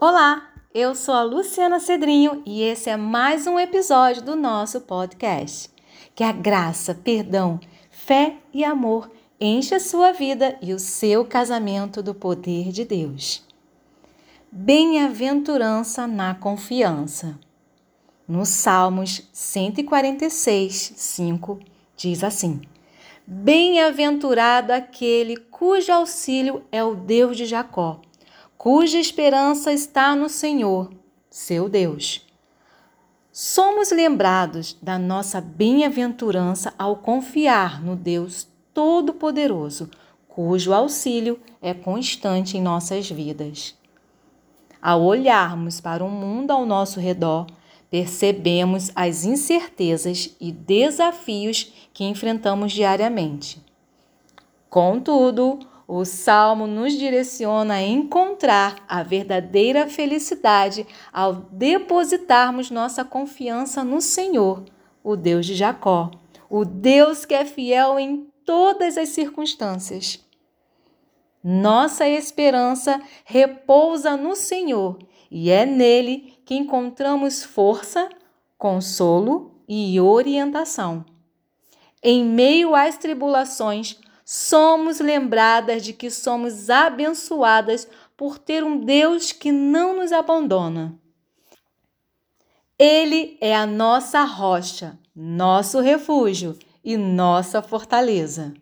[0.00, 5.68] Olá, eu sou a Luciana Cedrinho e esse é mais um episódio do nosso podcast.
[6.14, 7.58] Que a graça, perdão,
[7.90, 13.44] fé e amor enche a sua vida e o seu casamento do poder de Deus.
[14.52, 17.36] Bem-aventurança na confiança.
[18.28, 21.58] No Salmos 146, 5,
[21.96, 22.60] diz assim:
[23.26, 28.00] Bem-aventurado aquele cujo auxílio é o Deus de Jacó,
[28.58, 30.90] cuja esperança está no Senhor,
[31.30, 32.26] seu Deus.
[33.30, 39.88] Somos lembrados da nossa bem-aventurança ao confiar no Deus Todo-Poderoso,
[40.26, 43.76] cujo auxílio é constante em nossas vidas.
[44.82, 47.46] Ao olharmos para o mundo ao nosso redor,
[47.88, 53.64] percebemos as incertezas e desafios que enfrentamos diariamente.
[54.68, 64.02] Contudo, o salmo nos direciona a encontrar a verdadeira felicidade ao depositarmos nossa confiança no
[64.02, 64.64] Senhor,
[65.02, 66.10] o Deus de Jacó,
[66.50, 70.22] o Deus que é fiel em todas as circunstâncias.
[71.42, 74.98] Nossa esperança repousa no Senhor
[75.30, 78.10] e é nele que encontramos força,
[78.58, 81.02] consolo e orientação.
[82.02, 83.98] Em meio às tribulações,
[84.30, 90.94] somos lembradas de que somos abençoadas por ter um Deus que não nos abandona.
[92.78, 98.52] Ele é a nossa rocha, nosso refúgio e nossa fortaleza.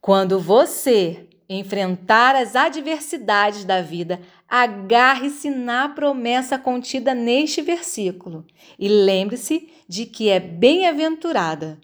[0.00, 8.46] Quando você enfrentar as adversidades da vida, agarre-se na promessa contida neste versículo
[8.78, 11.78] e lembre-se de que é bem-aventurada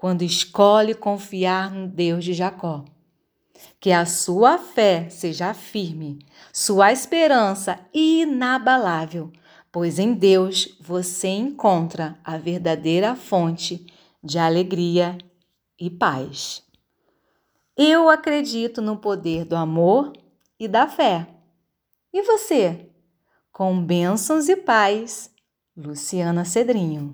[0.00, 2.86] quando escolhe confiar no Deus de Jacó.
[3.78, 6.20] Que a sua fé seja firme,
[6.50, 9.30] sua esperança inabalável,
[9.70, 13.84] pois em Deus você encontra a verdadeira fonte
[14.24, 15.18] de alegria
[15.78, 16.62] e paz.
[17.76, 20.14] Eu acredito no poder do amor
[20.58, 21.26] e da fé.
[22.10, 22.88] E você?
[23.52, 25.30] Com bênçãos e paz,
[25.76, 27.10] Luciana Cedrinho.